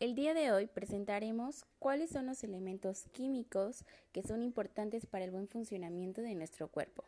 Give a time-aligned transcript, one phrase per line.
[0.00, 5.30] El día de hoy presentaremos cuáles son los elementos químicos que son importantes para el
[5.30, 7.04] buen funcionamiento de nuestro cuerpo.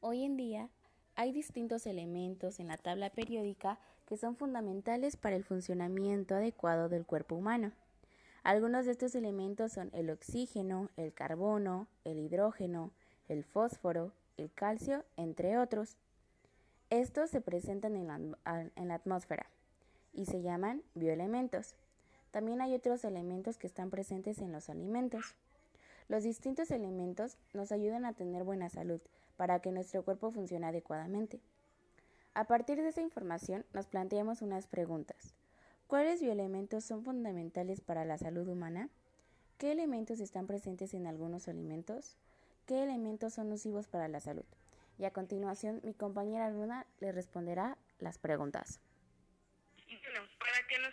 [0.00, 0.70] Hoy en día
[1.16, 7.04] hay distintos elementos en la tabla periódica que son fundamentales para el funcionamiento adecuado del
[7.04, 7.72] cuerpo humano.
[8.44, 12.92] Algunos de estos elementos son el oxígeno, el carbono, el hidrógeno,
[13.28, 15.96] el fósforo, el calcio, entre otros.
[16.90, 19.50] Estos se presentan en la, atmósfera
[20.16, 21.76] y se llaman bioelementos.
[22.32, 25.36] También hay otros elementos que están presentes en los alimentos.
[26.08, 29.00] Los distintos elementos nos ayudan a tener buena salud
[29.36, 31.40] para que nuestro cuerpo funcione adecuadamente.
[32.34, 35.34] A partir de esa información nos planteamos unas preguntas.
[35.86, 38.88] ¿Cuáles bioelementos son fundamentales para la salud humana?
[39.58, 42.16] ¿Qué elementos están presentes en algunos alimentos?
[42.66, 44.44] ¿Qué elementos son nocivos para la salud?
[44.98, 48.80] Y a continuación mi compañera Luna le responderá las preguntas.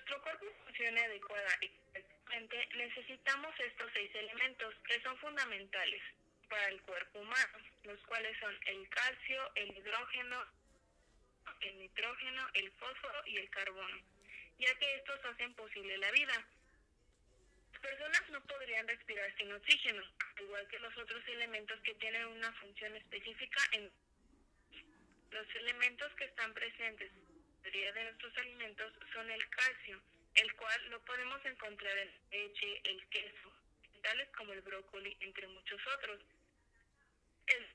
[0.03, 6.01] Nuestro cuerpo funcione adecuada y correctamente necesitamos estos seis elementos que son fundamentales
[6.49, 10.43] para el cuerpo humano, los cuales son el calcio, el hidrógeno,
[11.61, 13.97] el nitrógeno, el fósforo y el carbono,
[14.59, 16.47] ya que estos hacen posible la vida.
[17.71, 20.03] Las personas no podrían respirar sin oxígeno,
[20.35, 23.89] al igual que los otros elementos que tienen una función específica en
[25.31, 27.09] los elementos que están presentes
[27.63, 30.01] mayoría de nuestros alimentos son el calcio,
[30.35, 33.53] el cual lo podemos encontrar en leche, el queso,
[34.01, 36.19] tales como el brócoli, entre muchos otros.
[37.47, 37.67] El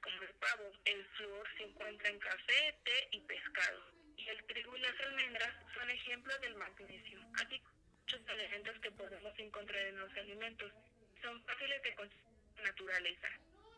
[0.00, 3.92] como el pavo, el flúor se encuentra en café, té y pescado.
[4.16, 7.20] Y el trigo y las almendras son ejemplos del magnesio.
[7.40, 7.62] Aquí
[8.00, 10.72] muchos elementos que podemos encontrar en los alimentos
[11.22, 11.94] son fáciles de
[12.64, 13.28] naturaleza.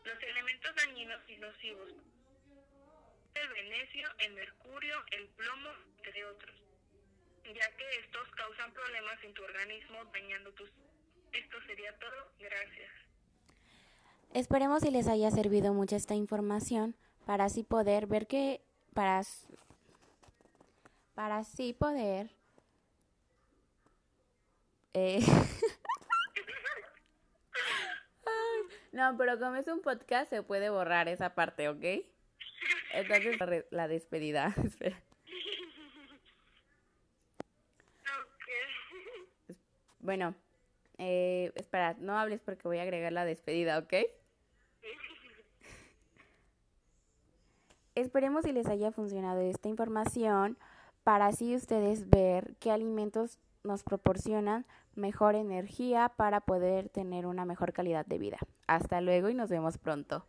[0.03, 1.93] Los elementos dañinos y nocivos,
[3.41, 6.55] el venecio, el mercurio, el plomo, entre otros,
[7.45, 10.69] ya que estos causan problemas en tu organismo dañando tus...
[11.33, 12.31] Esto sería todo.
[12.39, 12.91] Gracias.
[14.33, 18.61] Esperemos si les haya servido mucho esta información para así poder ver que
[18.93, 19.21] para
[21.13, 22.31] para así poder
[24.93, 25.19] eh,
[28.91, 31.85] no, pero como es un podcast se puede borrar esa parte, ¿ok?
[32.93, 34.53] Entonces la despedida.
[39.99, 40.35] bueno,
[40.97, 43.93] eh, espera, no hables porque voy a agregar la despedida, ¿ok?
[47.95, 50.57] Esperemos si les haya funcionado esta información
[51.03, 54.65] para así ustedes ver qué alimentos nos proporcionan
[54.95, 58.37] mejor energía para poder tener una mejor calidad de vida.
[58.67, 60.25] Hasta luego y nos vemos pronto.